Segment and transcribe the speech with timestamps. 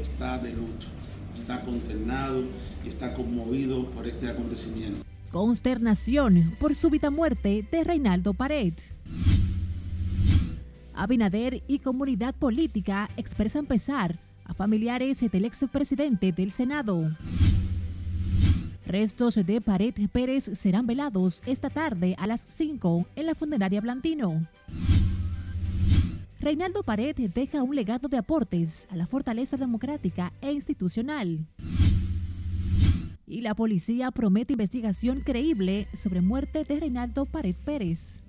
[0.00, 0.86] está de luto,
[1.34, 2.44] está consternado
[2.84, 5.02] y está conmovido por este acontecimiento.
[5.30, 8.74] Consternación por súbita muerte de Reinaldo Pared.
[10.94, 17.16] Abinader y comunidad política expresan pesar a familiares del expresidente del Senado.
[18.84, 24.48] Restos de Pared Pérez serán velados esta tarde a las 5 en la funeraria Blantino.
[26.40, 31.46] Reinaldo Pared deja un legado de aportes a la fortaleza democrática e institucional.
[33.26, 38.22] Y la policía promete investigación creíble sobre muerte de Reinaldo Pared Pérez.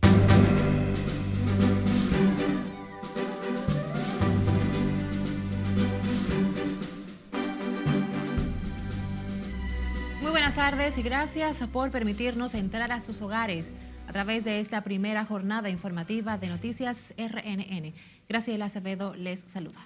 [10.32, 13.72] Muy buenas tardes y gracias por permitirnos entrar a sus hogares
[14.08, 17.94] a través de esta primera jornada informativa de Noticias RNN.
[18.30, 19.82] Graciela Acevedo les saluda.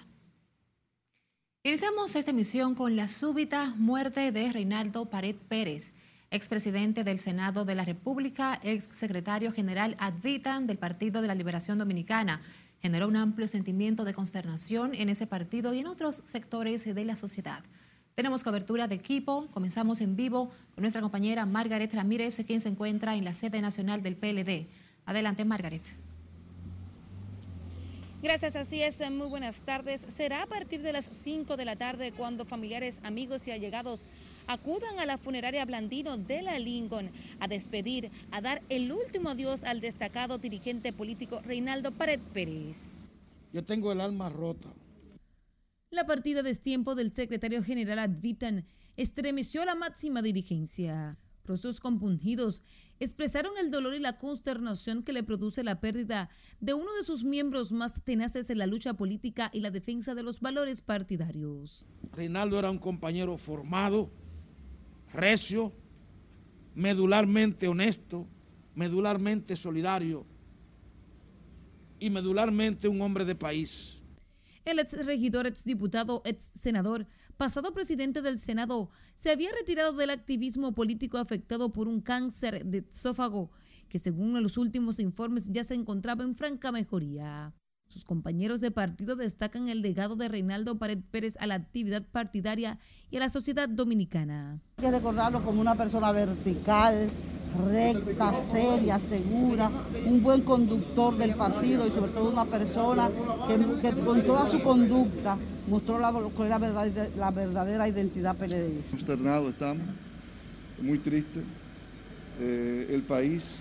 [1.64, 5.94] Iniciamos esta emisión con la súbita muerte de Reinaldo Pared Pérez,
[6.30, 11.34] expresidente del Senado de la República, ex secretario general ad vitam del Partido de la
[11.34, 12.40] Liberación Dominicana.
[12.80, 17.16] Generó un amplio sentimiento de consternación en ese partido y en otros sectores de la
[17.16, 17.64] sociedad.
[18.16, 19.46] Tenemos cobertura de equipo.
[19.52, 24.02] Comenzamos en vivo con nuestra compañera Margaret Ramírez, quien se encuentra en la sede nacional
[24.02, 24.68] del PLD.
[25.04, 25.82] Adelante, Margaret.
[28.22, 29.02] Gracias, así es.
[29.10, 30.06] Muy buenas tardes.
[30.08, 34.06] Será a partir de las 5 de la tarde cuando familiares, amigos y allegados
[34.46, 39.62] acudan a la funeraria Blandino de la Lincoln a despedir, a dar el último adiós
[39.62, 42.92] al destacado dirigente político Reinaldo Pared Pérez.
[43.52, 44.70] Yo tengo el alma rota.
[45.96, 48.66] La partida de tiempo del secretario general Advitan
[48.98, 51.16] estremeció a la máxima dirigencia.
[51.46, 52.62] Rostros compungidos
[53.00, 56.28] expresaron el dolor y la consternación que le produce la pérdida
[56.60, 60.22] de uno de sus miembros más tenaces en la lucha política y la defensa de
[60.22, 61.86] los valores partidarios.
[62.12, 64.10] Reinaldo era un compañero formado,
[65.14, 65.72] recio,
[66.74, 68.26] medularmente honesto,
[68.74, 70.26] medularmente solidario
[71.98, 73.95] y medularmente un hombre de país.
[74.66, 77.06] El ex regidor, ex diputado, ex senador,
[77.36, 82.78] pasado presidente del Senado, se había retirado del activismo político afectado por un cáncer de
[82.78, 83.52] esófago
[83.88, 87.54] que según los últimos informes ya se encontraba en franca mejoría.
[87.96, 92.78] Sus compañeros de partido destacan el legado de Reinaldo Pared Pérez a la actividad partidaria
[93.10, 94.60] y a la sociedad dominicana.
[94.76, 97.08] Hay que recordarlo como una persona vertical,
[97.72, 99.70] recta, seria, segura,
[100.04, 103.08] un buen conductor del partido y sobre todo una persona
[103.48, 108.90] que, con toda su conducta mostró la, la, verdad, la verdadera identidad PLD.
[108.90, 109.86] Consternados estamos,
[110.82, 111.40] muy triste.
[112.40, 113.54] Eh, el país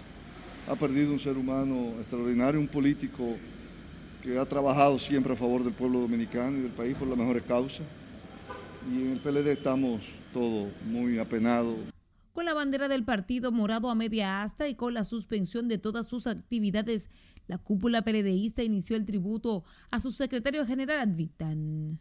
[0.68, 3.38] ha perdido un ser humano extraordinario, un político
[4.26, 7.44] que ha trabajado siempre a favor del pueblo dominicano y del país por las mejores
[7.44, 7.86] causas.
[8.92, 10.02] Y en el PLD estamos
[10.34, 11.76] todos muy apenados
[12.34, 16.06] con la bandera del partido morado a media asta y con la suspensión de todas
[16.06, 17.10] sus actividades.
[17.48, 21.98] La cúpula PLDista inició el tributo a su secretario general Advitan.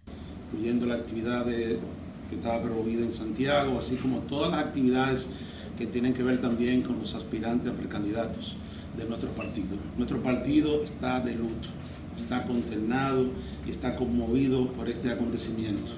[0.50, 1.78] Incluyendo la actividad que
[2.32, 5.32] estaba promovida en Santiago, así como todas las actividades
[5.78, 8.56] que tienen que ver también con los aspirantes a precandidatos
[8.96, 9.76] de nuestro partido.
[9.96, 11.68] Nuestro partido está de luto,
[12.18, 13.30] está consternado
[13.66, 15.92] y está conmovido por este acontecimiento.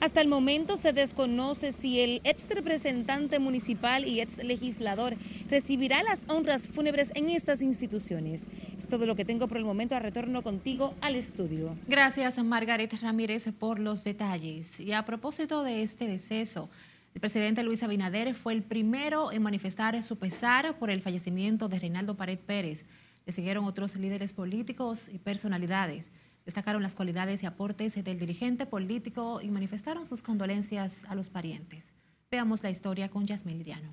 [0.00, 5.14] Hasta el momento se desconoce si el ex representante municipal y ex legislador
[5.50, 8.48] recibirá las honras fúnebres en estas instituciones.
[8.78, 9.94] Es todo lo que tengo por el momento.
[9.94, 11.76] A retorno contigo al estudio.
[11.86, 14.80] Gracias, Margaret Ramírez, por los detalles.
[14.80, 16.70] Y a propósito de este deceso,
[17.14, 21.78] el presidente Luis Abinader fue el primero en manifestar su pesar por el fallecimiento de
[21.78, 22.86] Reinaldo Pared Pérez.
[23.32, 26.10] Siguieron otros líderes políticos y personalidades.
[26.44, 31.92] Destacaron las cualidades y aportes del dirigente político y manifestaron sus condolencias a los parientes.
[32.30, 33.92] Veamos la historia con Yasmín Liriano.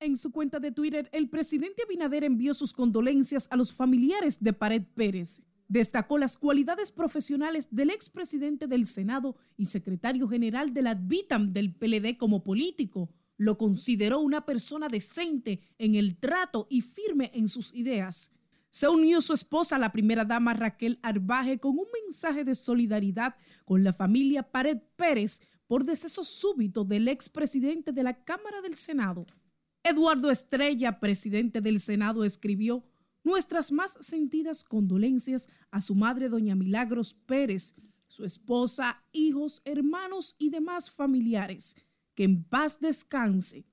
[0.00, 4.52] En su cuenta de Twitter, el presidente Abinader envió sus condolencias a los familiares de
[4.52, 5.42] Pared Pérez.
[5.66, 11.74] Destacó las cualidades profesionales del expresidente del Senado y secretario general de la Advitam del
[11.74, 13.10] PLD como político.
[13.38, 18.30] Lo consideró una persona decente en el trato y firme en sus ideas
[18.70, 23.82] se unió su esposa, la primera dama Raquel Arbaje, con un mensaje de solidaridad con
[23.82, 29.26] la familia Pared Pérez por deceso súbito del expresidente de la Cámara del Senado.
[29.82, 32.84] Eduardo Estrella, presidente del Senado, escribió
[33.24, 37.74] nuestras más sentidas condolencias a su madre, doña Milagros Pérez,
[38.06, 41.76] su esposa, hijos, hermanos y demás familiares.
[42.18, 43.64] Que en paz descanse.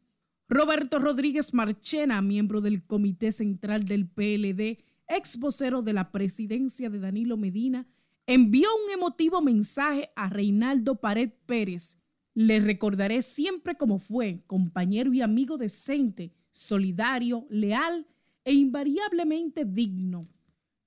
[0.47, 6.99] Roberto Rodríguez Marchena, miembro del Comité Central del PLD, ex vocero de la presidencia de
[6.99, 7.87] Danilo Medina,
[8.27, 11.97] envió un emotivo mensaje a Reinaldo Pared Pérez.
[12.35, 18.05] Le recordaré siempre como fue, compañero y amigo decente, solidario, leal
[18.43, 20.29] e invariablemente digno.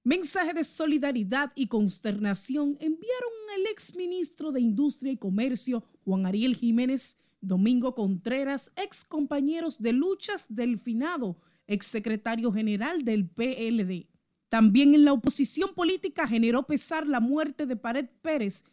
[0.04, 7.16] Mensaje de solidaridad y consternación enviaron el exministro de Industria y Comercio, Juan Ariel Jiménez,
[7.40, 11.36] Domingo Contreras, ex compañeros de luchas del finado,
[11.66, 14.08] ex secretario general del PLD.
[14.48, 18.64] También en la oposición política generó pesar la muerte de Pared Pérez.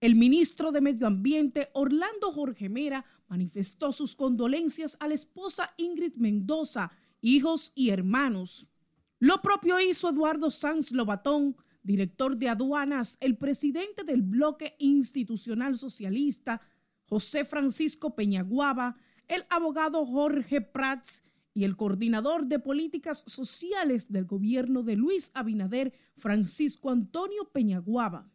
[0.00, 6.14] El ministro de Medio Ambiente, Orlando Jorge Mera, manifestó sus condolencias a la esposa Ingrid
[6.16, 8.68] Mendoza, hijos y hermanos.
[9.18, 16.60] Lo propio hizo Eduardo Sanz Lobatón, director de aduanas, el presidente del bloque institucional socialista,
[17.08, 18.96] José Francisco Peñaguaba,
[19.28, 21.22] el abogado Jorge Prats
[21.54, 28.28] y el coordinador de políticas sociales del gobierno de Luis Abinader, Francisco Antonio Peñaguaba.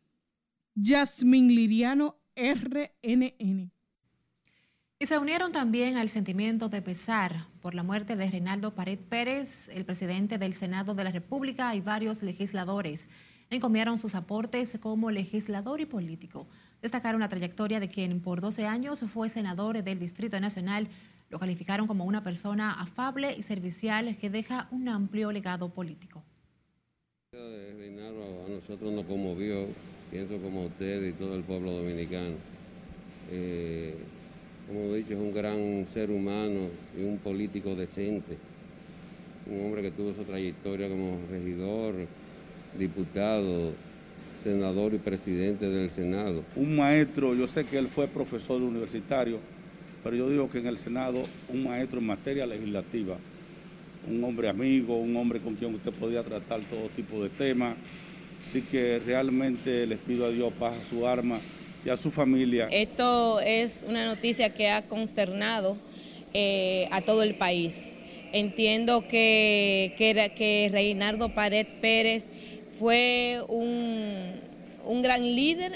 [0.76, 3.72] Yasmin Liriano, RNN.
[5.00, 9.70] Y se unieron también al sentimiento de pesar por la muerte de Reinaldo Pared Pérez,
[9.70, 13.08] el presidente del Senado de la República y varios legisladores.
[13.50, 16.48] Encomiaron sus aportes como legislador y político.
[16.82, 20.88] Destacaron la trayectoria de quien por 12 años fue senador del Distrito Nacional.
[21.30, 26.24] Lo calificaron como una persona afable y servicial que deja un amplio legado político.
[27.34, 29.68] A nosotros nos conmovió,
[30.10, 32.36] pienso como usted y todo el pueblo dominicano.
[33.30, 33.96] Eh,
[34.68, 38.38] como he dicho, es un gran ser humano y un político decente.
[39.46, 41.94] Un hombre que tuvo su trayectoria como regidor,
[42.78, 43.74] diputado,
[44.44, 46.44] senador y presidente del Senado.
[46.56, 49.40] Un maestro, yo sé que él fue profesor universitario,
[50.04, 53.18] pero yo digo que en el Senado un maestro en materia legislativa,
[54.10, 57.76] un hombre amigo, un hombre con quien usted podía tratar todo tipo de temas.
[58.46, 61.40] Así que realmente les pido a Dios paz a su arma
[61.86, 62.68] y a su familia.
[62.72, 65.78] Esto es una noticia que ha consternado
[66.34, 67.98] eh, a todo el país.
[68.34, 72.26] Entiendo que, que, que Reinaldo Pared Pérez
[72.82, 74.40] fue un,
[74.86, 75.74] un gran líder.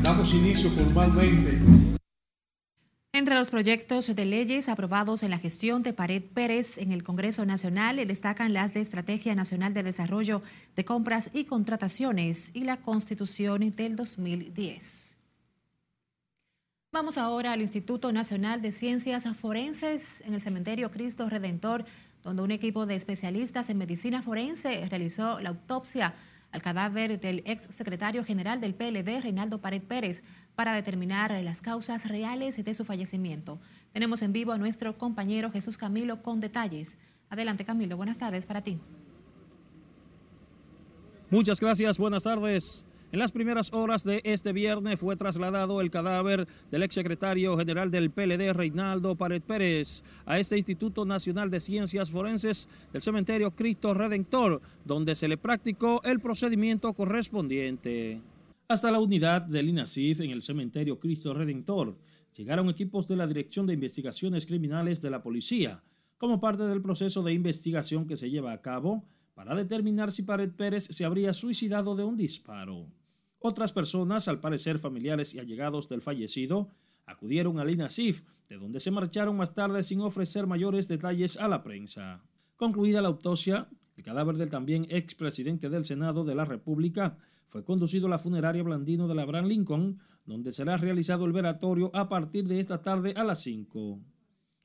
[0.00, 1.58] Damos inicio formalmente
[3.12, 7.46] entre los proyectos de leyes aprobados en la gestión de Pared Pérez en el Congreso
[7.46, 10.42] Nacional destacan las de Estrategia Nacional de Desarrollo
[10.74, 15.16] de Compras y Contrataciones y la Constitución del 2010.
[16.94, 21.84] Vamos ahora al Instituto Nacional de Ciencias Forenses en el Cementerio Cristo Redentor,
[22.24, 26.14] donde un equipo de especialistas en medicina forense realizó la autopsia
[26.50, 30.22] al cadáver del ex secretario general del PLD, Reinaldo Pared Pérez,
[30.54, 33.58] para determinar las causas reales de su fallecimiento.
[33.92, 36.96] Tenemos en vivo a nuestro compañero Jesús Camilo con detalles.
[37.28, 38.80] Adelante Camilo, buenas tardes para ti.
[41.28, 42.84] Muchas gracias, buenas tardes.
[43.14, 48.10] En las primeras horas de este viernes fue trasladado el cadáver del exsecretario general del
[48.10, 54.60] PLD, Reinaldo Pared Pérez, a este Instituto Nacional de Ciencias Forenses del Cementerio Cristo Redentor,
[54.84, 58.20] donde se le practicó el procedimiento correspondiente.
[58.66, 61.96] Hasta la unidad del INASIF en el Cementerio Cristo Redentor
[62.36, 65.84] llegaron equipos de la Dirección de Investigaciones Criminales de la Policía,
[66.18, 70.50] como parte del proceso de investigación que se lleva a cabo para determinar si Pared
[70.50, 72.88] Pérez se habría suicidado de un disparo.
[73.46, 76.70] Otras personas, al parecer familiares y allegados del fallecido,
[77.04, 81.62] acudieron al INASIF, de donde se marcharon más tarde sin ofrecer mayores detalles a la
[81.62, 82.22] prensa.
[82.56, 88.06] Concluida la autopsia, el cadáver del también expresidente del Senado de la República fue conducido
[88.06, 92.48] a la funeraria Blandino de la Abraham Lincoln, donde será realizado el veratorio a partir
[92.48, 94.00] de esta tarde a las 5.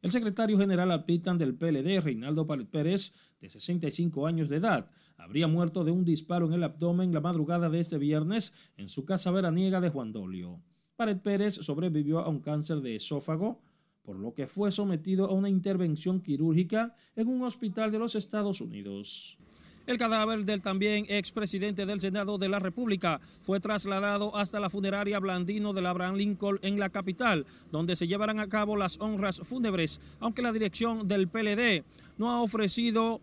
[0.02, 5.84] El secretario general alpitan del PLD, Reinaldo Pérez, de 65 años de edad, habría muerto
[5.84, 9.82] de un disparo en el abdomen la madrugada de este viernes en su casa veraniega
[9.82, 10.60] de Juan Dolio.
[10.96, 13.62] Pared Pérez sobrevivió a un cáncer de esófago,
[14.02, 18.60] por lo que fue sometido a una intervención quirúrgica en un hospital de los Estados
[18.62, 19.38] Unidos.
[19.86, 25.20] El cadáver del también expresidente del Senado de la República fue trasladado hasta la funeraria
[25.20, 30.00] Blandino de Abraham Lincoln en la capital, donde se llevarán a cabo las honras fúnebres,
[30.20, 31.84] aunque la dirección del PLD
[32.18, 33.20] no ha ofrecido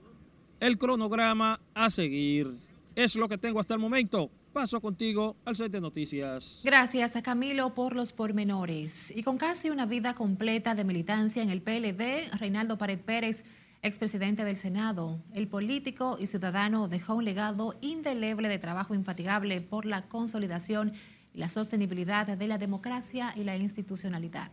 [0.60, 2.56] el cronograma a seguir.
[2.94, 4.30] Es lo que tengo hasta el momento.
[4.52, 6.62] Paso contigo al set de noticias.
[6.64, 9.14] Gracias a Camilo por los pormenores.
[9.14, 13.44] Y con casi una vida completa de militancia en el PLD, Reinaldo Pared Pérez
[13.82, 19.86] expresidente del Senado, el político y ciudadano dejó un legado indeleble de trabajo infatigable por
[19.86, 20.92] la consolidación
[21.34, 24.50] y la sostenibilidad de la democracia y la institucionalidad.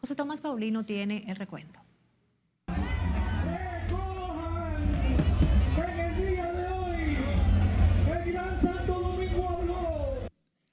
[0.00, 1.83] José Tomás Paulino tiene el recuento.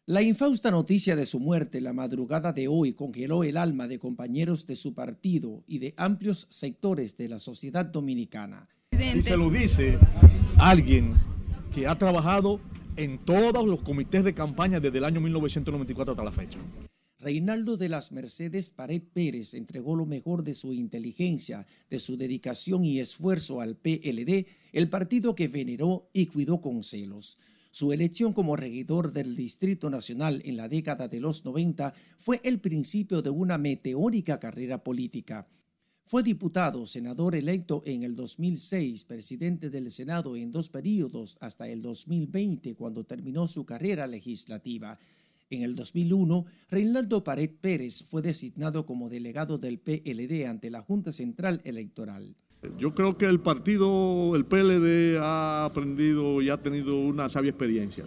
[0.08, 4.66] La infausta noticia de su muerte la madrugada de hoy congeló el alma de compañeros
[4.66, 8.68] de su partido y de amplios sectores de la sociedad dominicana.
[8.92, 10.00] Y se lo dice
[10.58, 11.14] alguien
[11.72, 12.60] que ha trabajado
[12.96, 16.58] en todos los comités de campaña desde el año 1994 hasta la fecha.
[17.20, 22.84] Reinaldo de las Mercedes Pared Pérez entregó lo mejor de su inteligencia, de su dedicación
[22.84, 27.38] y esfuerzo al PLD, el partido que veneró y cuidó con celos.
[27.72, 32.60] Su elección como regidor del Distrito Nacional en la década de los 90 fue el
[32.60, 35.48] principio de una meteórica carrera política.
[36.04, 41.82] Fue diputado, senador electo en el 2006, presidente del Senado en dos periodos hasta el
[41.82, 45.00] 2020, cuando terminó su carrera legislativa.
[45.50, 51.14] En el 2001, Reinaldo Pared Pérez fue designado como delegado del PLD ante la Junta
[51.14, 52.36] Central Electoral.
[52.78, 58.06] Yo creo que el partido, el PLD, ha aprendido y ha tenido una sabia experiencia.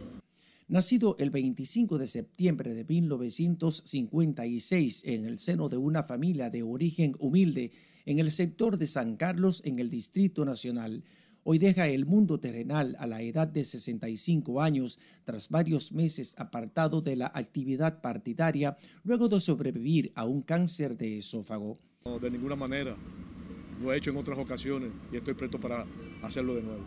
[0.68, 7.16] Nacido el 25 de septiembre de 1956 en el seno de una familia de origen
[7.18, 7.72] humilde
[8.06, 11.02] en el sector de San Carlos en el Distrito Nacional,
[11.42, 17.00] hoy deja el mundo terrenal a la edad de 65 años tras varios meses apartado
[17.00, 21.76] de la actividad partidaria luego de sobrevivir a un cáncer de esófago.
[22.04, 22.96] No, de ninguna manera.
[23.80, 25.86] Lo he hecho en otras ocasiones y estoy presto para
[26.22, 26.84] hacerlo de nuevo.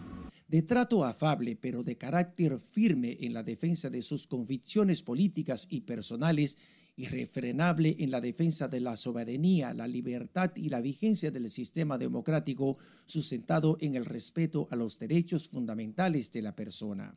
[0.48, 5.82] De trato afable, pero de carácter firme en la defensa de sus convicciones políticas y
[5.82, 6.58] personales,
[6.96, 12.78] irrefrenable en la defensa de la soberanía, la libertad y la vigencia del sistema democrático
[13.06, 17.14] sustentado en el respeto a los derechos fundamentales de la persona.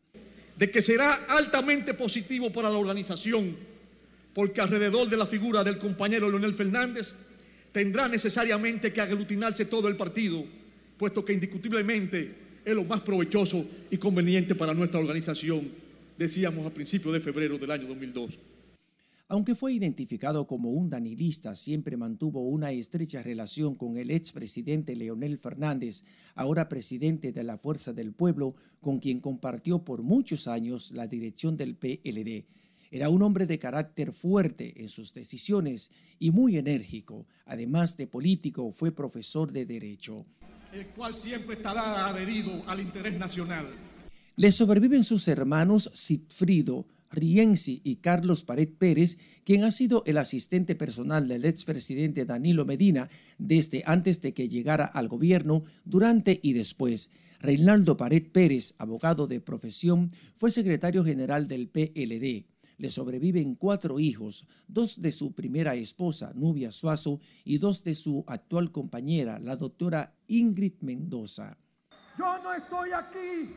[0.58, 3.56] De que será altamente positivo para la organización,
[4.34, 7.14] porque alrededor de la figura del compañero Leonel Fernández
[7.72, 10.44] tendrá necesariamente que aglutinarse todo el partido,
[10.96, 12.34] puesto que indiscutiblemente
[12.64, 15.70] es lo más provechoso y conveniente para nuestra organización,
[16.18, 18.38] decíamos a principios de febrero del año 2002.
[19.28, 25.38] Aunque fue identificado como un danilista, siempre mantuvo una estrecha relación con el expresidente Leonel
[25.38, 26.02] Fernández,
[26.34, 31.56] ahora presidente de la Fuerza del Pueblo, con quien compartió por muchos años la dirección
[31.56, 32.44] del PLD.
[32.92, 37.26] Era un hombre de carácter fuerte en sus decisiones y muy enérgico.
[37.47, 40.26] Además de político, fue profesor de Derecho.
[40.73, 43.66] El cual siempre estará adherido al interés nacional.
[44.35, 50.75] Le sobreviven sus hermanos Sigfrido, Rienzi y Carlos Pared Pérez, quien ha sido el asistente
[50.75, 57.11] personal del expresidente Danilo Medina desde antes de que llegara al gobierno, durante y después.
[57.40, 62.50] Reinaldo Pared Pérez, abogado de profesión, fue secretario general del PLD.
[62.80, 68.25] Le sobreviven cuatro hijos, dos de su primera esposa, Nubia Suazo, y dos de su
[68.26, 71.58] actual compañera, la doctora Ingrid Mendoza.
[72.18, 73.54] Yo no estoy aquí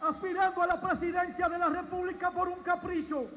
[0.00, 3.28] aspirando a la presidencia de la República por un capricho.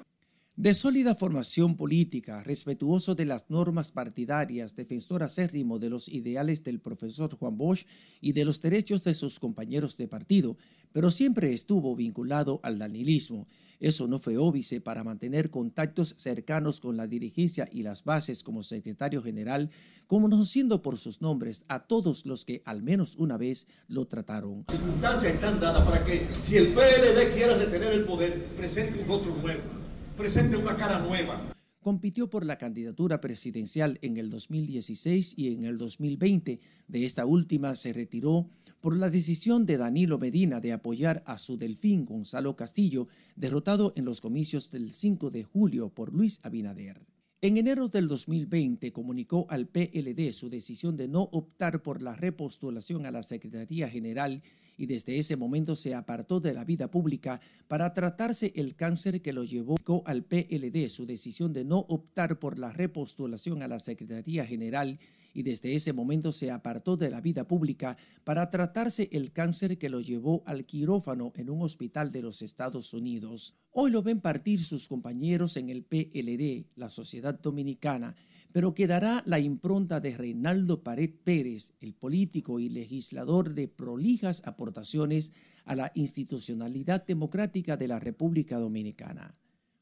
[0.58, 6.82] De sólida formación política, respetuoso de las normas partidarias, defensor acérrimo de los ideales del
[6.82, 7.86] profesor Juan Bosch
[8.20, 10.58] y de los derechos de sus compañeros de partido,
[10.92, 13.48] pero siempre estuvo vinculado al danilismo.
[13.80, 18.62] Eso no fue óbice para mantener contactos cercanos con la dirigencia y las bases como
[18.62, 19.70] secretario general,
[20.06, 24.66] conociendo por sus nombres a todos los que al menos una vez lo trataron.
[24.68, 29.10] Las circunstancias están dadas para que si el PLD quiere retener el poder, presente un
[29.10, 29.81] otro nuevo
[30.18, 31.54] presente una cara nueva.
[31.82, 36.60] Compitió por la candidatura presidencial en el 2016 y en el 2020.
[36.88, 38.48] De esta última se retiró
[38.82, 44.06] por la decisión de Danilo Medina de apoyar a su delfín Gonzalo Castillo, derrotado en
[44.06, 47.02] los comicios del 5 de julio por Luis Abinader.
[47.44, 53.08] En enero del 2020 comunicó al PLD su decisión de no optar por la repostulación
[53.08, 54.44] a la Secretaría General
[54.82, 59.32] y desde ese momento se apartó de la vida pública para tratarse el cáncer que
[59.32, 64.44] lo llevó al PLD, su decisión de no optar por la repostulación a la Secretaría
[64.44, 64.98] General
[65.36, 69.88] y desde ese momento se apartó de la vida pública para tratarse el cáncer que
[69.88, 73.54] lo llevó al quirófano en un hospital de los Estados Unidos.
[73.70, 78.16] Hoy lo ven partir sus compañeros en el PLD, la Sociedad Dominicana,
[78.52, 85.32] pero quedará la impronta de Reinaldo Pared Pérez, el político y legislador de prolijas aportaciones
[85.66, 89.36] a la institucionalidad democrática de la República Dominicana.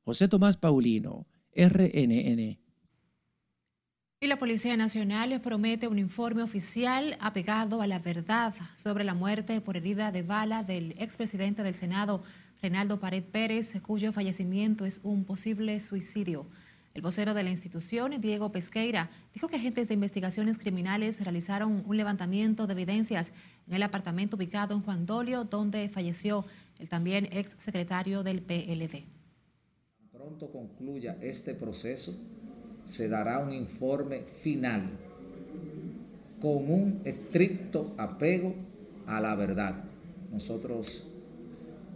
[0.03, 2.59] José Tomás Paulino, RNN.
[4.21, 9.61] Y la Policía Nacional promete un informe oficial apegado a la verdad sobre la muerte
[9.61, 12.21] por herida de bala del expresidente del Senado,
[12.61, 16.47] Reinaldo Pared Pérez, cuyo fallecimiento es un posible suicidio.
[16.99, 21.95] El vocero de la institución, Diego Pesqueira, dijo que agentes de investigaciones criminales realizaron un
[21.95, 23.31] levantamiento de evidencias
[23.69, 26.43] en el apartamento ubicado en Juan Dolio, donde falleció
[26.77, 29.05] el también ex secretario del PLD.
[30.11, 32.13] pronto concluya este proceso,
[32.83, 34.89] se dará un informe final
[36.41, 38.55] con un estricto apego
[39.05, 39.85] a la verdad.
[40.33, 41.05] Nosotros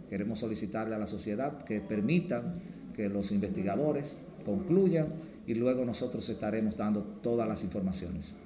[0.08, 2.54] queremos solicitarle a la sociedad que permitan
[2.94, 5.08] que los investigadores concluyan
[5.46, 8.36] y luego nosotros estaremos dando todas las informaciones.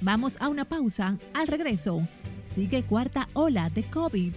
[0.00, 1.16] Vamos a una pausa.
[1.32, 2.02] Al regreso,
[2.44, 4.32] sigue cuarta ola de COVID.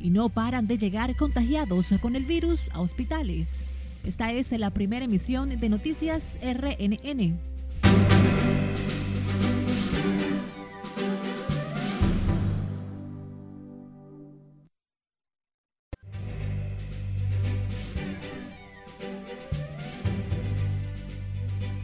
[0.00, 3.64] Y no paran de llegar contagiados con el virus a hospitales.
[4.08, 7.38] Esta es la primera emisión de Noticias RNN.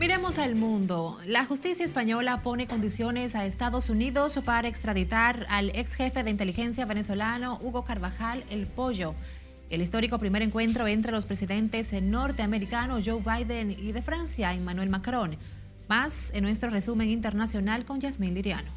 [0.00, 1.19] Miremos al mundo.
[1.26, 6.87] La justicia española pone condiciones a Estados Unidos para extraditar al ex jefe de inteligencia
[6.87, 9.14] venezolano Hugo Carvajal El Pollo.
[9.71, 15.37] El histórico primer encuentro entre los presidentes norteamericanos Joe Biden y de Francia Emmanuel Macron.
[15.88, 18.68] Más en nuestro resumen internacional con Yasmín Liriano.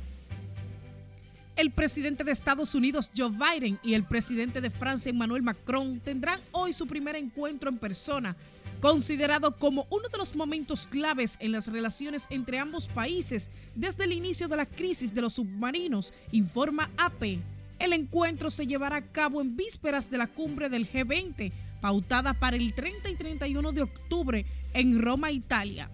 [1.57, 6.39] El presidente de Estados Unidos, Joe Biden, y el presidente de Francia, Emmanuel Macron, tendrán
[6.51, 8.35] hoy su primer encuentro en persona,
[8.79, 14.13] considerado como uno de los momentos claves en las relaciones entre ambos países desde el
[14.13, 17.39] inicio de la crisis de los submarinos, informa AP.
[17.79, 22.57] El encuentro se llevará a cabo en vísperas de la cumbre del G20, pautada para
[22.57, 25.91] el 30 y 31 de octubre en Roma, Italia.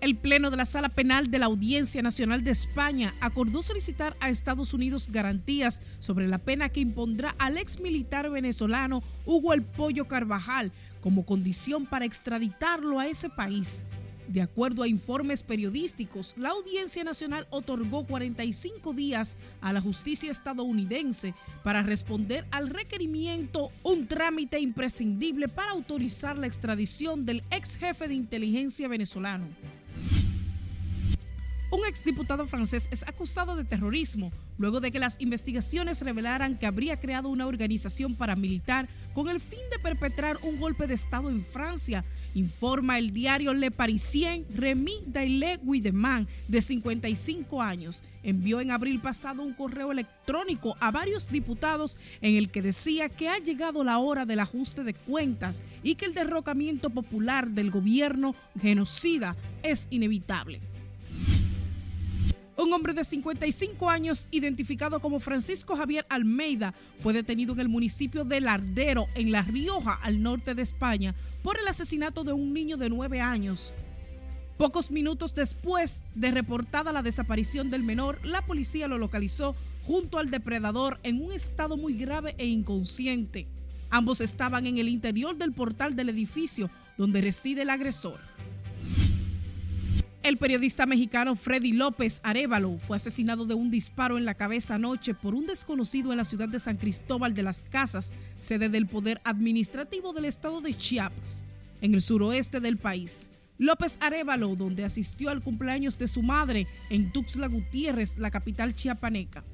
[0.00, 4.30] El Pleno de la Sala Penal de la Audiencia Nacional de España acordó solicitar a
[4.30, 10.06] Estados Unidos garantías sobre la pena que impondrá al ex militar venezolano Hugo El Pollo
[10.06, 13.82] Carvajal como condición para extraditarlo a ese país.
[14.28, 21.34] De acuerdo a informes periodísticos, la Audiencia Nacional otorgó 45 días a la justicia estadounidense
[21.64, 28.14] para responder al requerimiento, un trámite imprescindible para autorizar la extradición del ex jefe de
[28.14, 29.46] inteligencia venezolano.
[31.70, 36.98] Un exdiputado francés es acusado de terrorismo luego de que las investigaciones revelaran que habría
[36.98, 42.06] creado una organización paramilitar con el fin de perpetrar un golpe de Estado en Francia,
[42.34, 44.46] informa el diario Le Parisien.
[44.54, 51.30] Remy Daillet Guideman, de 55 años, envió en abril pasado un correo electrónico a varios
[51.30, 55.96] diputados en el que decía que ha llegado la hora del ajuste de cuentas y
[55.96, 60.60] que el derrocamiento popular del gobierno genocida es inevitable.
[62.58, 68.24] Un hombre de 55 años, identificado como Francisco Javier Almeida, fue detenido en el municipio
[68.24, 72.76] de Lardero, en La Rioja, al norte de España, por el asesinato de un niño
[72.76, 73.72] de 9 años.
[74.56, 79.54] Pocos minutos después de reportada la desaparición del menor, la policía lo localizó
[79.86, 83.46] junto al depredador en un estado muy grave e inconsciente.
[83.88, 88.18] Ambos estaban en el interior del portal del edificio donde reside el agresor.
[90.22, 95.14] El periodista mexicano Freddy López Arevalo fue asesinado de un disparo en la cabeza anoche
[95.14, 99.20] por un desconocido en la ciudad de San Cristóbal de las Casas, sede del Poder
[99.24, 101.44] Administrativo del estado de Chiapas,
[101.80, 103.30] en el suroeste del país.
[103.58, 109.44] López Arevalo, donde asistió al cumpleaños de su madre en Tuxtla Gutiérrez, la capital chiapaneca.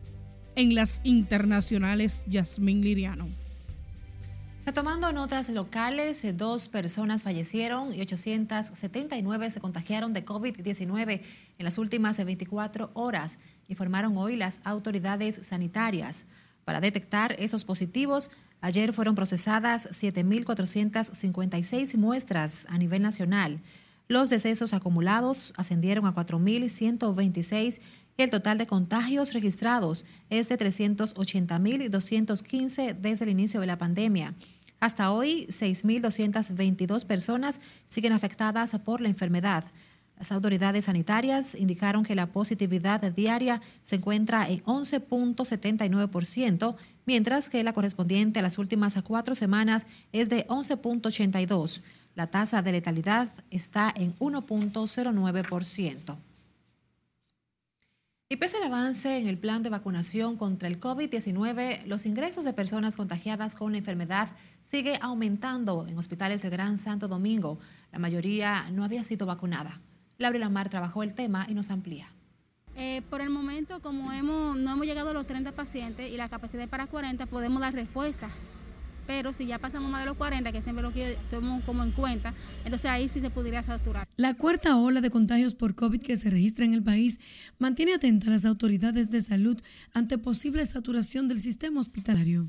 [0.57, 3.44] En las internacionales, Yasmín Liriano.
[4.67, 11.21] Retomando notas locales, dos personas fallecieron y 879 se contagiaron de COVID-19
[11.59, 16.25] en las últimas 24 horas, informaron hoy las autoridades sanitarias.
[16.65, 18.31] Para detectar esos positivos,
[18.63, 23.61] ayer fueron procesadas 7.456 muestras a nivel nacional.
[24.09, 27.81] Los decesos acumulados ascendieron a 4.126
[28.17, 34.35] y el total de contagios registrados es de 380.215 desde el inicio de la pandemia.
[34.81, 39.65] Hasta hoy, 6.222 personas siguen afectadas por la enfermedad.
[40.19, 47.73] Las autoridades sanitarias indicaron que la positividad diaria se encuentra en 11.79%, mientras que la
[47.73, 51.81] correspondiente a las últimas cuatro semanas es de 11.82%.
[52.15, 56.17] La tasa de letalidad está en 1.09%.
[58.29, 62.55] Y pese al avance en el plan de vacunación contra el COVID-19, los ingresos de
[62.55, 64.31] personas contagiadas con la enfermedad
[64.63, 67.59] sigue aumentando en hospitales del Gran Santo Domingo.
[67.93, 69.81] La mayoría no había sido vacunada.
[70.17, 72.09] Laura Lamar trabajó el tema y nos amplía.
[72.77, 76.67] Eh, por el momento, como no hemos llegado a los 30 pacientes y la capacidad
[76.67, 78.31] para 40, podemos dar respuesta
[79.07, 81.93] pero si ya pasamos más de los 40, que siempre lo que tomamos como en
[81.93, 84.09] cuenta, entonces ahí sí se podría saturar.
[84.17, 87.19] La cuarta ola de contagios por COVID que se registra en el país
[87.59, 89.61] mantiene atenta a las autoridades de salud
[89.93, 92.49] ante posible saturación del sistema hospitalario.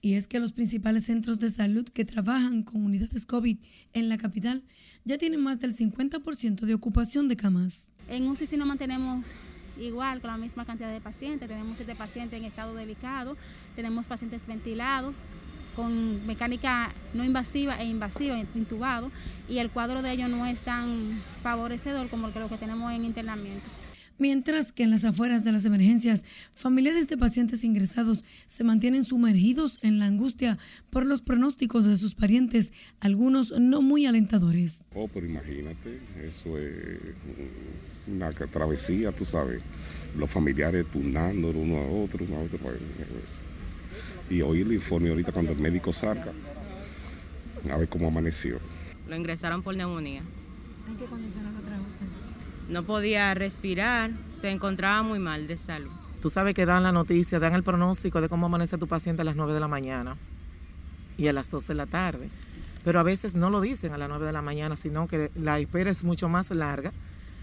[0.00, 3.56] Y es que los principales centros de salud que trabajan con unidades COVID
[3.94, 4.62] en la capital
[5.04, 7.90] ya tienen más del 50% de ocupación de camas.
[8.08, 9.26] En un sí nos mantenemos
[9.80, 11.48] igual con la misma cantidad de pacientes.
[11.48, 13.36] Tenemos siete pacientes en estado delicado,
[13.76, 15.14] tenemos pacientes ventilados,
[15.74, 19.10] con mecánica no invasiva e invasiva, intubado,
[19.48, 23.68] y el cuadro de ellos no es tan favorecedor como lo que tenemos en internamiento.
[24.16, 29.80] Mientras que en las afueras de las emergencias, familiares de pacientes ingresados se mantienen sumergidos
[29.82, 30.56] en la angustia
[30.90, 34.84] por los pronósticos de sus parientes, algunos no muy alentadores.
[34.94, 37.00] Oh, pero imagínate, eso es
[38.06, 39.60] una travesía, tú sabes,
[40.16, 42.58] los familiares turnando uno a otro, uno a otro.
[44.30, 46.32] Y hoy el informe ahorita cuando el médico salga,
[47.70, 48.58] a ver cómo amaneció.
[49.08, 50.22] Lo ingresaron por neumonía.
[50.88, 52.06] ¿En qué condiciones lo trajo usted?
[52.68, 54.10] No podía respirar,
[54.40, 55.90] se encontraba muy mal de salud.
[56.22, 59.24] Tú sabes que dan la noticia, dan el pronóstico de cómo amanece tu paciente a
[59.24, 60.16] las 9 de la mañana
[61.18, 62.30] y a las 2 de la tarde.
[62.82, 65.58] Pero a veces no lo dicen a las 9 de la mañana, sino que la
[65.58, 66.92] espera es mucho más larga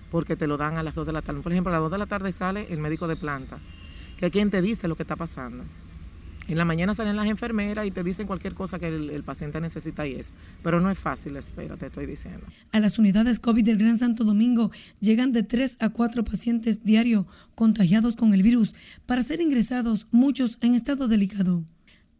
[0.09, 1.41] porque te lo dan a las 2 de la tarde.
[1.41, 3.59] Por ejemplo, a las 2 de la tarde sale el médico de planta,
[4.17, 5.63] que es quien te dice lo que está pasando.
[6.47, 10.07] En la mañana salen las enfermeras y te dicen cualquier cosa que el, paciente necesita
[10.07, 10.33] y es.
[10.63, 12.45] Pero no es fácil, espera, te estoy diciendo.
[12.71, 17.27] A las unidades COVID del Gran Santo Domingo llegan de 3 a 4 pacientes diario
[17.55, 18.75] contagiados con el virus
[19.05, 21.63] para ser ingresados, muchos en estado delicado.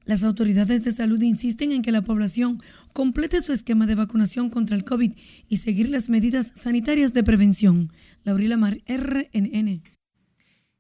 [0.05, 2.61] Las autoridades de salud insisten en que la población
[2.93, 5.11] complete su esquema de vacunación contra el COVID
[5.47, 7.91] y seguir las medidas sanitarias de prevención.
[8.23, 9.83] Laurila Mar, RNN.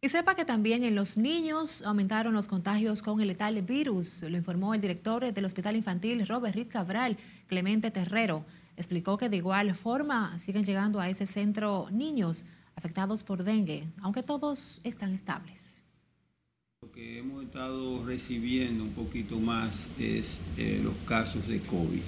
[0.03, 4.35] Y sepa que también en los niños aumentaron los contagios con el letal virus, lo
[4.35, 8.43] informó el director del Hospital Infantil Robert Ritt Cabral, Clemente Terrero.
[8.77, 14.23] Explicó que de igual forma siguen llegando a ese centro niños afectados por dengue, aunque
[14.23, 15.83] todos están estables.
[16.81, 22.01] Lo que hemos estado recibiendo un poquito más es eh, los casos de COVID.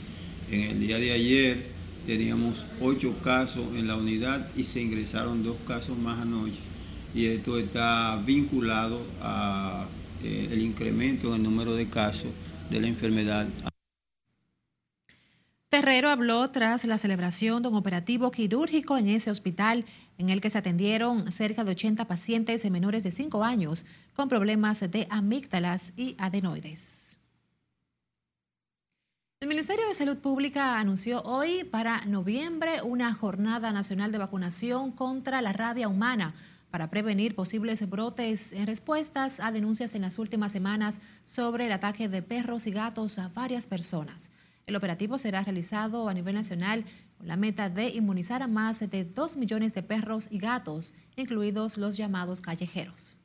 [0.49, 1.67] En el día de ayer
[2.07, 6.72] teníamos ocho casos en la unidad y se ingresaron dos casos más anoche
[7.13, 9.87] y esto está vinculado al
[10.23, 12.31] eh, incremento en el número de casos
[12.69, 13.47] de la enfermedad.
[15.69, 19.85] Terrero habló tras la celebración de un operativo quirúrgico en ese hospital
[20.19, 23.83] en el que se atendieron cerca de 80 pacientes menores de 5 años
[24.15, 27.17] con problemas de amígdalas y adenoides.
[29.39, 35.41] El Ministerio de Salud Pública anunció hoy para noviembre una jornada nacional de vacunación contra
[35.41, 36.35] la rabia humana
[36.73, 42.09] para prevenir posibles brotes en respuestas a denuncias en las últimas semanas sobre el ataque
[42.09, 44.31] de perros y gatos a varias personas.
[44.65, 46.83] El operativo será realizado a nivel nacional
[47.19, 51.77] con la meta de inmunizar a más de 2 millones de perros y gatos, incluidos
[51.77, 53.19] los llamados callejeros.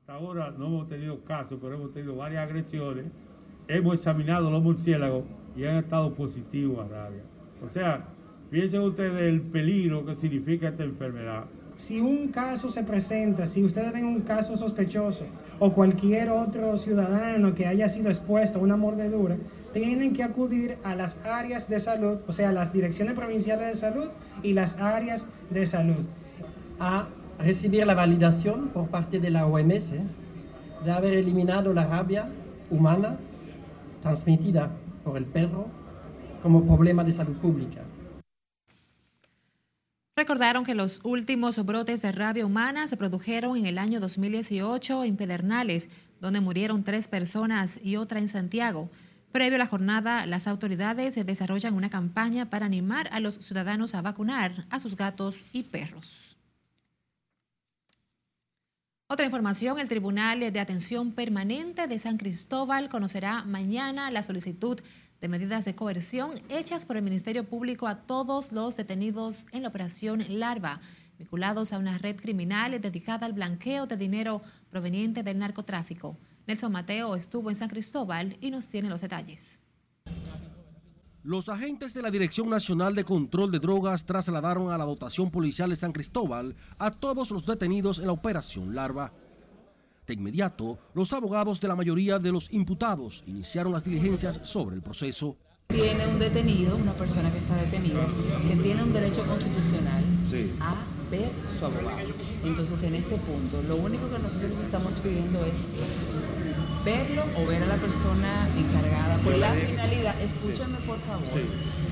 [0.00, 3.04] Hasta ahora no hemos tenido casos, pero hemos tenido varias agresiones.
[3.68, 5.24] Hemos examinado los murciélagos
[5.54, 7.24] y han estado positivos a rabia.
[7.62, 8.08] O sea,
[8.50, 11.44] piensen ustedes el peligro que significa esta enfermedad
[11.76, 15.24] si un caso se presenta, si ustedes ven un caso sospechoso
[15.58, 19.36] o cualquier otro ciudadano que haya sido expuesto a una mordedura,
[19.72, 24.08] tienen que acudir a las áreas de salud, o sea, las direcciones provinciales de salud
[24.42, 26.04] y las áreas de salud.
[26.78, 27.08] A
[27.38, 29.92] recibir la validación por parte de la OMS
[30.84, 32.26] de haber eliminado la rabia
[32.70, 33.18] humana
[34.00, 34.70] transmitida
[35.02, 35.66] por el perro
[36.42, 37.80] como problema de salud pública.
[40.16, 45.16] Recordaron que los últimos brotes de rabia humana se produjeron en el año 2018 en
[45.16, 45.88] Pedernales,
[46.20, 48.88] donde murieron tres personas y otra en Santiago.
[49.32, 54.02] Previo a la jornada, las autoridades desarrollan una campaña para animar a los ciudadanos a
[54.02, 56.33] vacunar a sus gatos y perros.
[59.14, 64.80] Otra información, el Tribunal de Atención Permanente de San Cristóbal conocerá mañana la solicitud
[65.20, 69.68] de medidas de coerción hechas por el Ministerio Público a todos los detenidos en la
[69.68, 70.80] operación Larva,
[71.16, 76.18] vinculados a una red criminal dedicada al blanqueo de dinero proveniente del narcotráfico.
[76.48, 79.60] Nelson Mateo estuvo en San Cristóbal y nos tiene los detalles.
[81.24, 85.70] Los agentes de la Dirección Nacional de Control de Drogas trasladaron a la dotación policial
[85.70, 89.10] de San Cristóbal a todos los detenidos en la operación Larva.
[90.06, 94.82] De inmediato, los abogados de la mayoría de los imputados iniciaron las diligencias sobre el
[94.82, 95.38] proceso.
[95.68, 98.06] Tiene un detenido, una persona que está detenida,
[98.46, 100.04] que tiene un derecho constitucional
[100.60, 100.76] a
[101.10, 102.08] ver su abogado.
[102.44, 105.54] Entonces, en este punto, lo único que nosotros estamos pidiendo es
[106.84, 111.26] verlo o ver a la persona encargada con la finalidad, escúchame por favor,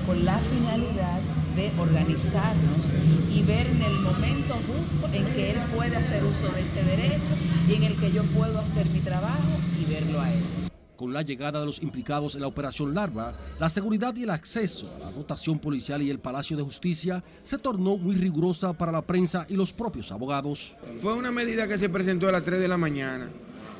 [0.05, 1.19] con la finalidad
[1.55, 2.85] de organizarnos
[3.31, 7.31] y ver en el momento justo en que él puede hacer uso de ese derecho
[7.67, 10.39] y en el que yo puedo hacer mi trabajo y verlo a él.
[10.95, 14.87] Con la llegada de los implicados en la operación Larva, la seguridad y el acceso
[14.95, 19.01] a la dotación policial y el Palacio de Justicia se tornó muy rigurosa para la
[19.01, 20.75] prensa y los propios abogados.
[21.01, 23.27] Fue una medida que se presentó a las 3 de la mañana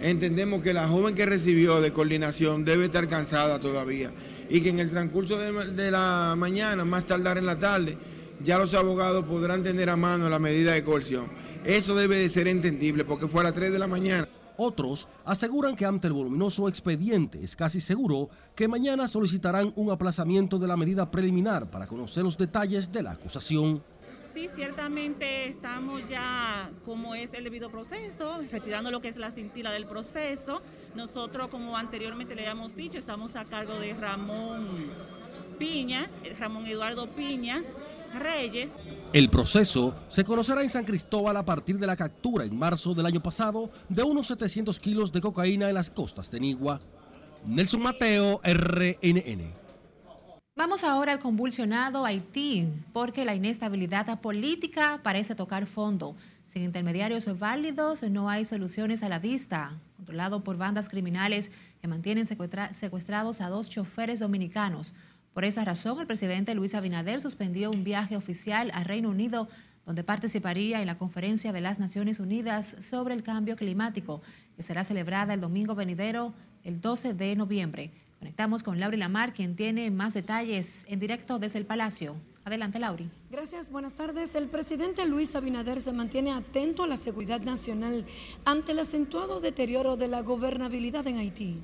[0.04, 4.12] entendemos que la joven que recibió de coordinación debe estar cansada todavía
[4.50, 7.98] y que en el transcurso de, la mañana, más tardar en la tarde,
[8.44, 11.26] ya los abogados podrán tener a mano la medida de coerción.
[11.64, 14.28] Eso debe de ser entendible porque fue a las 3 de la mañana.
[14.58, 20.60] Otros aseguran que ante el voluminoso expediente es casi seguro que mañana solicitarán un aplazamiento
[20.60, 23.82] de la medida preliminar para conocer los detalles de la acusación.
[24.34, 29.72] Sí, ciertamente estamos ya, como es el debido proceso, retirando lo que es la cintila
[29.72, 30.64] del proceso.
[30.96, 34.90] Nosotros, como anteriormente le habíamos dicho, estamos a cargo de Ramón
[35.60, 37.64] Piñas, Ramón Eduardo Piñas
[38.20, 38.72] Reyes.
[39.14, 43.06] El proceso se conocerá en San Cristóbal a partir de la captura en marzo del
[43.06, 46.80] año pasado de unos 700 kilos de cocaína en las costas de Nigua.
[47.46, 49.63] Nelson Mateo, RNN.
[50.56, 56.16] Vamos ahora al convulsionado Haití, porque la inestabilidad política parece tocar fondo.
[56.46, 59.72] Sin intermediarios válidos no hay soluciones a la vista.
[59.98, 61.50] Controlado por bandas criminales
[61.82, 64.94] que mantienen secuestrados a dos choferes dominicanos.
[65.34, 69.50] Por esa razón, el presidente Luis Abinader suspendió un viaje oficial a Reino Unido,
[69.88, 74.22] donde participaría en la conferencia de las Naciones Unidas sobre el cambio climático,
[74.56, 76.32] que será celebrada el domingo venidero,
[76.64, 77.92] el 12 de noviembre.
[78.24, 82.16] Conectamos con Lauri Lamar, quien tiene más detalles en directo desde el Palacio.
[82.46, 83.10] Adelante, Lauri.
[83.30, 84.34] Gracias, buenas tardes.
[84.34, 88.06] El presidente Luis Abinader se mantiene atento a la seguridad nacional
[88.46, 91.58] ante el acentuado deterioro de la gobernabilidad en Haití.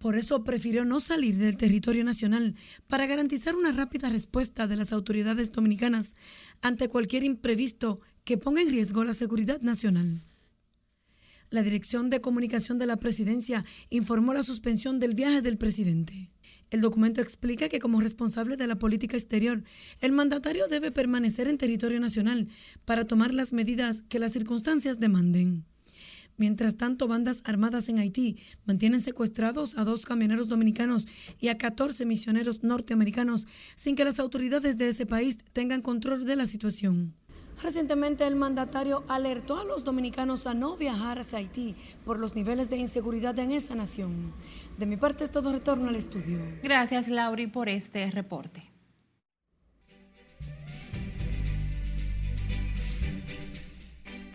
[0.00, 2.56] Por eso prefirió no salir del territorio nacional
[2.88, 6.14] para garantizar una rápida respuesta de las autoridades dominicanas
[6.62, 10.20] ante cualquier imprevisto que ponga en riesgo la seguridad nacional.
[11.54, 16.32] La Dirección de Comunicación de la Presidencia informó la suspensión del viaje del presidente.
[16.70, 19.62] El documento explica que como responsable de la política exterior,
[20.00, 22.48] el mandatario debe permanecer en territorio nacional
[22.84, 25.64] para tomar las medidas que las circunstancias demanden.
[26.36, 31.06] Mientras tanto, bandas armadas en Haití mantienen secuestrados a dos camioneros dominicanos
[31.38, 36.34] y a 14 misioneros norteamericanos sin que las autoridades de ese país tengan control de
[36.34, 37.14] la situación.
[37.62, 42.68] Recientemente el mandatario alertó a los dominicanos a no viajar hacia Haití por los niveles
[42.68, 44.32] de inseguridad en esa nación.
[44.78, 46.38] De mi parte es todo retorno al estudio.
[46.62, 48.74] Gracias Lauri por este reporte.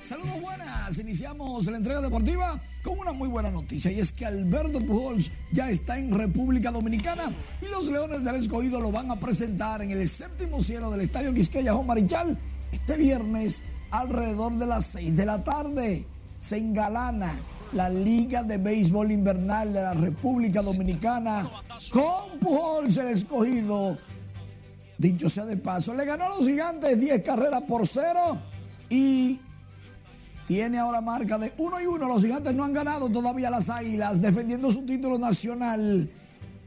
[0.09, 4.83] Saludos buenas, iniciamos la entrega deportiva con una muy buena noticia y es que Alberto
[4.83, 9.83] Pujols ya está en República Dominicana y los Leones del Escogido lo van a presentar
[9.83, 12.39] en el séptimo cielo del Estadio Quisqueya Juan Marichal
[12.71, 16.05] este viernes, alrededor de las 6 de la tarde,
[16.39, 17.31] se engalana
[17.73, 21.49] la Liga de Béisbol Invernal de la República Dominicana
[21.91, 23.97] con Pujols el escogido.
[24.97, 28.41] Dicho sea de paso, le ganó a los gigantes 10 carreras por cero
[28.89, 29.39] y
[30.45, 32.07] tiene ahora marca de 1 y 1.
[32.07, 36.09] Los gigantes no han ganado todavía las águilas, defendiendo su título nacional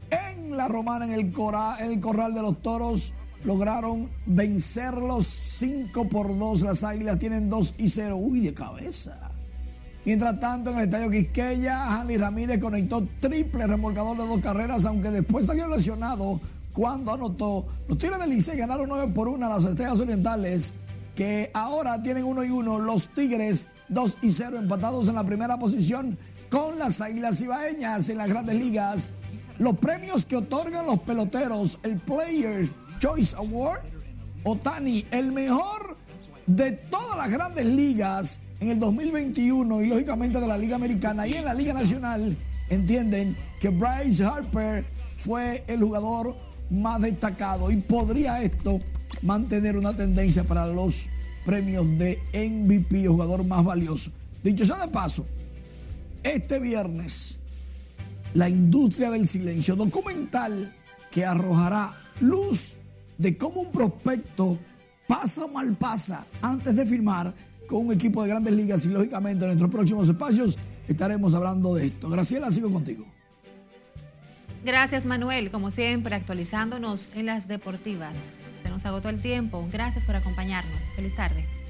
[0.09, 1.33] en la romana, en el,
[1.79, 6.61] en el corral de los toros lograron vencerlos 5 por 2.
[6.61, 8.15] Las águilas tienen 2 y 0.
[8.17, 9.31] Uy, de cabeza.
[10.05, 15.11] Mientras tanto, en el estadio Quisqueya, Hanley Ramírez conectó triple remolcador de dos carreras, aunque
[15.11, 16.41] después salió lesionado
[16.73, 17.65] cuando anotó.
[17.87, 20.75] Los Tigres del Licey ganaron 9 por 1 a las Estrellas Orientales,
[21.15, 22.79] que ahora tienen 1 y 1.
[22.79, 26.17] Los Tigres 2 y 0 empatados en la primera posición
[26.49, 29.11] con las Águilas Ibaeñas en las grandes ligas.
[29.57, 32.71] Los premios que otorgan los peloteros, el Players
[33.03, 33.81] Choice Award.
[34.45, 35.97] Otani, el mejor
[36.47, 41.33] de todas las grandes ligas en el 2021 y lógicamente de la Liga Americana y
[41.33, 42.37] en la Liga Nacional
[42.69, 44.85] entienden que Bryce Harper
[45.17, 46.37] fue el jugador
[46.69, 48.79] más destacado y podría esto
[49.21, 51.09] mantener una tendencia para los
[51.45, 54.11] premios de MVP, jugador más valioso.
[54.41, 55.25] Dicho sea de paso,
[56.23, 57.37] este viernes,
[58.33, 60.73] la industria del silencio, documental
[61.11, 62.77] que arrojará luz
[63.17, 64.57] de cómo un prospecto
[65.07, 67.33] pasa o mal pasa antes de firmar
[67.67, 71.87] con un equipo de grandes ligas y lógicamente en nuestros próximos espacios estaremos hablando de
[71.87, 72.09] esto.
[72.09, 73.05] Graciela, sigo contigo.
[74.65, 78.17] Gracias Manuel, como siempre actualizándonos en las deportivas.
[78.63, 79.67] Se nos agotó el tiempo.
[79.71, 80.83] Gracias por acompañarnos.
[80.95, 81.62] Feliz tarde.